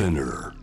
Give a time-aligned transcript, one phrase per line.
[0.00, 0.54] Spinner.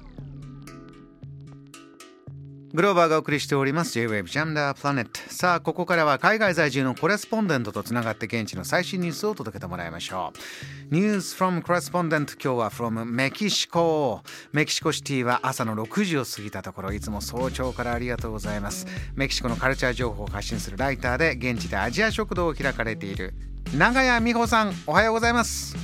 [2.74, 3.92] グローバーがお送りしております。
[3.94, 10.34] J-Wave Jam the Planet さあここからは海外在住のコレスポンデントとつながって現地の最新ニュースを届けてもらいましょ
[10.90, 10.96] う。
[10.96, 14.22] News from Correspondent 今日は from メキシコ
[14.54, 18.88] メキシコシティは朝の6時を過ぎたところいつも早朝からありがとうございます。
[19.14, 23.36] メキシコのカルチャー情報を発信するライターで現地でアジア食堂を開かれている
[23.78, 25.76] 長谷美穂さんおはようございます。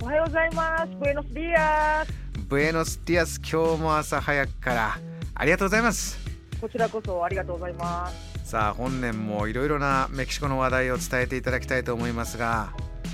[0.00, 0.92] おはようございます。
[1.00, 2.29] Buenos días。
[2.50, 4.98] Buenos días 今日も朝早くから。
[5.36, 6.18] ありがとうございます。
[6.60, 8.50] こちらこそありがとうございます。
[8.50, 12.72] さあ本年もいろいろなメキシコの話題を伝えていただきたいと思いますが。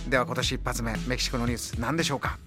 [0.08, 2.38] では今年一発目メキシコのニュース何でしょうか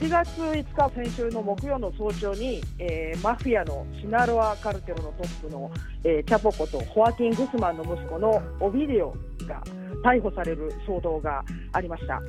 [0.00, 5.70] ？4月5日先週の木曜の早朝に、えーマフィアのシナロアカルテルのトップの、
[6.02, 9.12] えーチャポことホアキン・グスマンの息子のオビディオ
[9.46, 9.62] が
[10.04, 12.20] 逮捕される騒動がありました。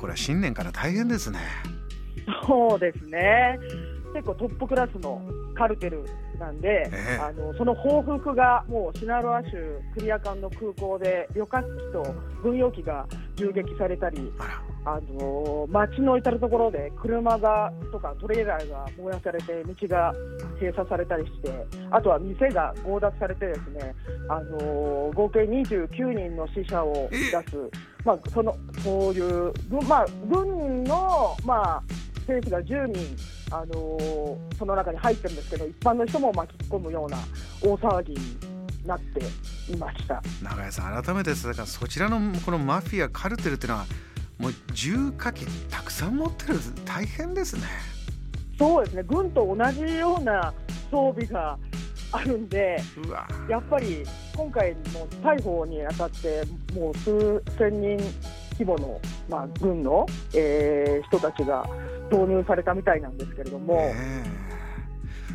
[0.00, 1.40] これは新年から大変ですね
[2.46, 3.58] そうですね。
[4.14, 5.20] 結構トップクラスの
[5.54, 6.04] カルテル
[6.38, 7.18] なんで、ええ。
[7.20, 13.06] あのその報復がもうシナロア州クリアカンの空港で旅客機と軍用機が
[13.36, 14.32] 銃撃されたり、
[14.86, 20.14] あの街の至る所で車がとかトレーラーが燃やされて道が
[20.60, 23.94] 閉鎖されたりしてあとは店が強奪されてですね、
[24.28, 27.70] あの合計29人の死者を出す、
[28.04, 31.82] まあ、そのそういう軍,、まあ、軍の、まあ、
[32.26, 33.16] 兵士が10人、
[33.50, 37.18] あのその中に入ってるんですけど一般の人も巻き込むような
[37.62, 38.18] 大騒ぎに
[38.86, 39.20] なって
[39.72, 40.22] いました。
[40.42, 43.86] 長谷さん改めてですだからそちらのこのマフィアカルテルっていうのは
[44.38, 47.62] もう銃火器たくさん持ってる大変ですね。
[48.58, 49.02] そうですね。
[49.02, 50.52] 軍と同じような
[50.90, 51.58] 装備が
[52.12, 52.80] あるんで、
[53.48, 54.02] やっぱり
[54.34, 56.42] 今回の逮捕にあたって、
[56.74, 57.98] もう数千人
[58.52, 61.64] 規模の、まあ、軍の、えー人たちが
[62.10, 64.46] 投入されたみたいなんですけれども、ええ。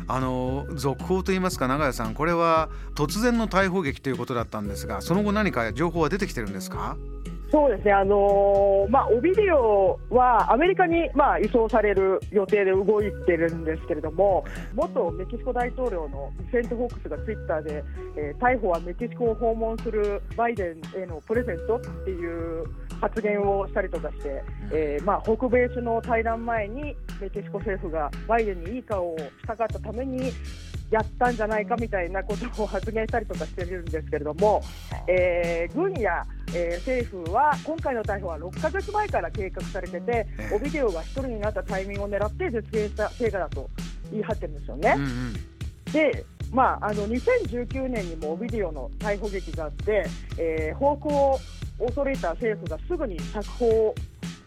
[0.08, 6.96] あの続報といいますか長谷さんこれは突然の逮捕劇ということだったんですがその後何か情報は出てきてるんですか？
[7.52, 14.42] そうですね、あのーまあ、オビディオはアメリカに、まあ、移送される予定で動いてるんですけれども、
[14.74, 17.84] 元メキシコ大統領のビセント・フォックスがツイッターで、
[18.16, 22.64] えー逮捕はメキシコを訪問するバイデンへのプレゼントっていう
[23.02, 30.32] 発言をしたりとかして、えーまあ、北米首脳対談前にメキシコ政府がバイデンにいい顔をしたかったために、
[30.92, 34.62] やったんじゃないかみたいなことを発言したりとかしてるんですけれども、
[35.08, 36.22] えー軍や、
[36.54, 43.70] えー政府は今回の逮捕は6ヶ月前から計画されててええ、オビデオが1人になったタイミングを狙って実現した成果だと
[44.10, 44.94] 言い張ってるんですよね。
[44.98, 45.92] うんうん。
[45.92, 50.04] で、まあ、あの2019年にもオビデオの逮捕劇があって、
[50.36, 51.40] えー、方向を
[51.86, 53.94] 恐れた政府がすぐに釈放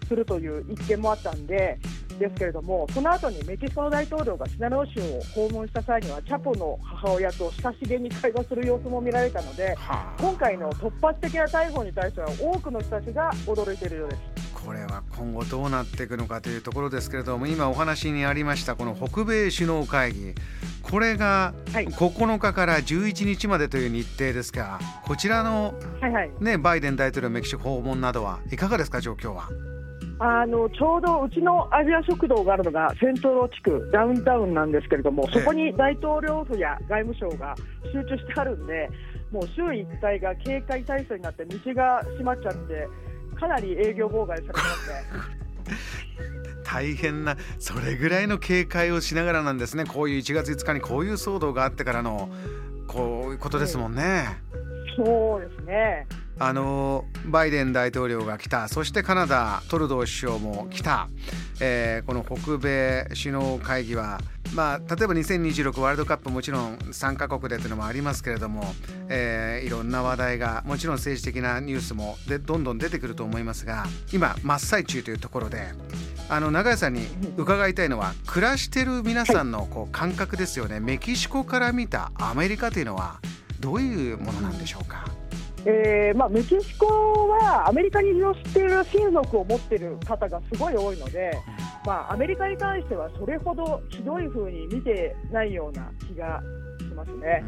[0.07, 1.78] するという一件もあったんで、
[2.19, 14.34] ですけれども、その後にメキシコの大統領がシナロー州を訪問した際には、チャポの母親と親しげに会話する様子も見られたので、はあ今回の突発的な逮捕に対しては、多くの人たちが驚いているようです。
[14.66, 20.34] これは今後どうなっていくのかというところですけれども今お話にありましたこの北米首脳会議。
[20.81, 21.88] これがはい。
[21.88, 25.74] 9日から11日までという日程ですがこちらの、
[26.40, 29.50] ね、バイデン大統領メキシコ訪問などはいかがですか状況は？
[30.18, 37.53] あのちょうどうちのアジア食堂があるのがセントロ地区、ダウンタウンなんですけれども、そこに大統領府や外務省が
[37.92, 38.90] 集中してあるんで、
[39.34, 42.88] もう周囲一帯が警戒態勢になって、道が閉まっちゃって、
[43.35, 44.96] かなり営業妨害されてますね。
[46.66, 52.29] 大変なそれぐらいの警戒をしながらなんですねこういう1月5日にこういう騒動があってからの
[52.88, 54.25] こういうことですもんね。
[54.97, 56.07] そうですね。
[56.38, 58.68] あのバイデン大統領が来た。
[58.68, 61.07] そしてカナダトルドー首相も来た、
[61.59, 64.19] えーこの北米首脳会議は、
[64.53, 68.63] まあ、例えば2026ワールドカップもちろん3カ国でというのもありますけれども、
[69.09, 75.69] えーいろんな話題がもちろん政治的なニュースもでどんどん出てくると思いますが今真っ最中というところで
[76.29, 80.79] あの長谷さんに伺いたいのは暮らしてる皆さんのこう感覚ですよね。
[80.79, 83.20] メキシコから見たアメリカというのは
[83.59, 85.05] どういうものなんでしょうか？
[85.66, 86.85] えーまあ、メキシコ
[87.28, 91.32] はアメリカに利用している親族を持っている方がすごい多いので、
[91.85, 96.41] まあ、アメリカに関してはそれほどひどい風に見てないような気が
[96.79, 97.44] しますね。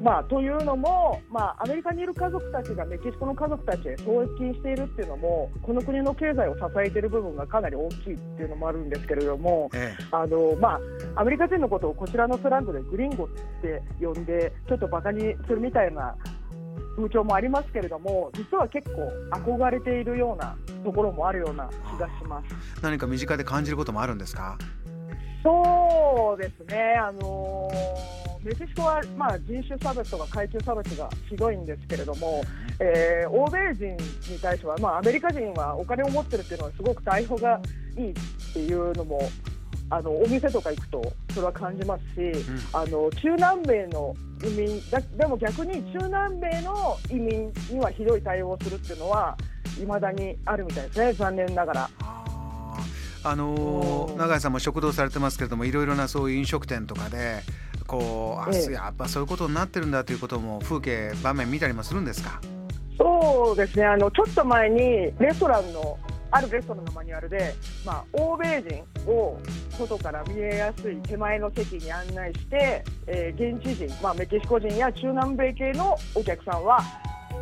[0.00, 10.04] まあ、というのも、まあ、アメリカにいる家族たちがメキシコの家族たちへ送金しているっていうのもこの国の経済を支えている部分がかなり大きいっていうのもあるんですけれどもええ。
[10.12, 10.78] あの、ま
[11.16, 13.28] あ、アメリカ人のことをこちらのスラングでグリンゴっ
[13.62, 16.14] て呼んでちょっとバカにするみたいな
[16.96, 22.82] 風潮もありますけれども実は結構憧れているようなところもあるような気がします。
[22.82, 24.58] 何か身近で感じることもあるんですか？
[25.44, 32.42] そうですね、あのー、メキシコは、まあ、人種差別とか階級差別がひどいんですけれども、
[32.80, 33.96] えー、欧米人
[34.32, 37.60] に対しては、まあ、アメリカ人はお金を持ってるっていうのはすごく対応が
[37.96, 38.14] いいっ
[38.52, 39.20] ていうのも
[39.88, 49.36] あのお店とか行くとそれは感じますし、うん、あの中南米の移民だでも逆に中南米の移民にはひどい対応をするっていうのは
[49.80, 51.90] いまだにあるみたいですね残念ながら。
[53.24, 57.40] あの永井さんも食堂されてますけれどもいろいろなそういう飲食店とかで
[57.84, 62.40] こう、ええ、やっぱそういうことになってるんだということも風景場面見たりもするんですか？
[62.96, 63.84] そうですね。
[63.84, 64.78] あのちょっと前に
[65.18, 65.98] レストランの
[66.36, 67.54] あるレストランのマニュアルで、
[67.84, 69.40] まあ、欧米人を
[69.70, 76.78] 外から見えやすい手前の席に案内して、えー、現地人、まあ、メキシコ人や中南米系のお客さんは、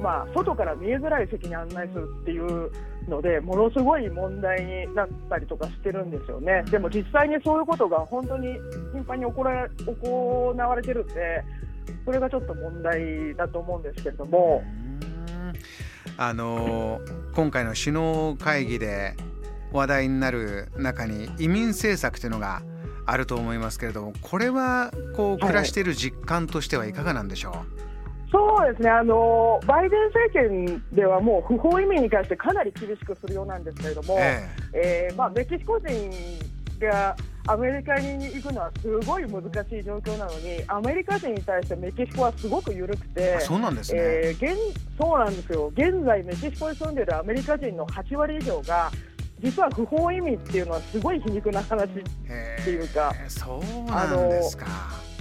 [0.00, 2.70] まあ、外から見えづらい席に案内するっていう
[3.08, 6.62] のでものすごい問題になったりとかしてるんですよね。
[6.70, 8.47] でも実際にそういうことが本当に
[8.93, 11.44] 頻繁に行行われてるんで
[12.05, 14.62] それがちょっと問題だと思うんですけれども。
[16.16, 17.00] あの
[17.34, 19.16] 今回の首脳会議で
[19.72, 22.62] 話題になる中に移民政策というのが
[23.06, 27.64] あると思いますけれどもこれはこう暮らしている実感としてはいかがなんでしょう、はい、
[28.30, 28.90] そうですね。
[28.90, 36.10] あのバイデン政権ではもう不法移民に関してかなり厳しくするようなんですけれども、えー、えー、まあ、メキシコ人
[36.80, 37.16] が
[37.46, 44.58] アメリカに行くのはすごい難しい状況なのにアメリカ人に対してメキシコはすごく緩くてそうなんですね、えー、現
[44.99, 45.73] そうなんですよ。
[45.75, 48.91] 現在メキシコに住んでいるアメリカ人の8割以上が
[49.43, 54.67] 実は不法移民っていうのはすごい皮肉な話っていうかそうなんですか。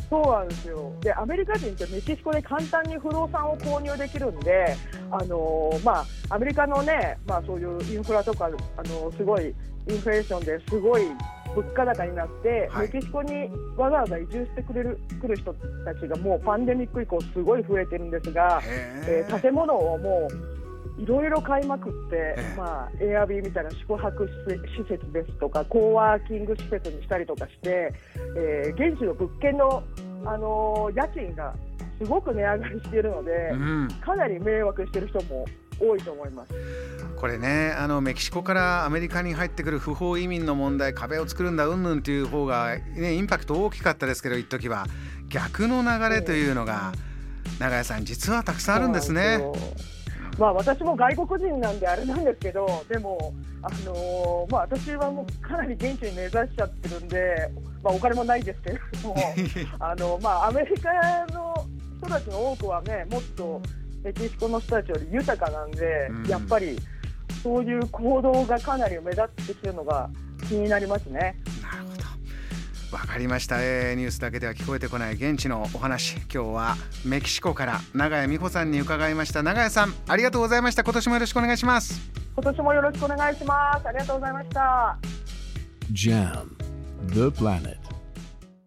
[0.09, 0.93] そうなんですよ。
[1.01, 4.77] でアメリカ人ってメキシコで簡単に不動産を購入できるんで、
[5.09, 8.49] あのー、まあ、アメリカのね、まあ、そういうインフラとか、あ
[8.83, 9.53] のー、すごい
[9.89, 11.07] インフレーションですごい
[11.55, 18.61] 物価高になって、はい、メキシコにわざわざ移住してくれる来る人たちがもうパンデミック以降すごい増えてるんですが、
[19.07, 20.27] えー、建物をも
[20.97, 24.29] ういろいろ買いまくって、まあ、エアビーみたいな宿泊
[24.77, 27.93] 施設ですとかコーワーキング施設にしたりとかして、
[28.37, 29.83] えー、現地の物件の、
[30.25, 31.53] あのー、家賃が
[31.99, 35.45] すごく値上がりしているので、うん、かなり迷惑している人も
[35.79, 36.53] 多いと思います。
[37.23, 44.87] これねあのメキシコからアメリカに入ってくる不法移民の問題壁を作るんだうんぬんという方が、ね、インパクト大きかったですけど一時は。
[45.29, 46.91] 逆の流れというのが、
[47.59, 49.39] 長屋さん実はたくさんあるんですね。
[50.37, 57.49] まあ、私も外国人なんであれなんですけどでも、あのー、まあ、私はもうかなり現地に根ざしちゃってるんで、
[57.81, 59.15] まあ、お金もないですけれども
[59.79, 60.91] あの、まあ、アメリカ
[61.27, 61.55] の
[62.01, 63.61] 人たちの多くはねもっと
[64.03, 66.77] メキシコの人たちより豊かなんで、うん、やっぱり
[67.43, 70.09] そういう行動がかなり目立ってきてるのが
[70.47, 71.35] 気になりますね。
[71.61, 72.03] なるほど。
[72.97, 76.15] わかりました、えー、ニュースだけでは聞こえてこない現地のお話。
[76.17, 79.43] 今日はメキシコから長谷美穂さんに伺いました。
[79.43, 80.83] 長谷さんありがとうございました。
[80.83, 81.99] 今年もよろしくお願いします。
[82.35, 83.87] 今年もよろしくお願いします。
[83.87, 84.97] ありがとうございました。
[85.91, 86.47] JAM
[87.07, 87.82] The Planet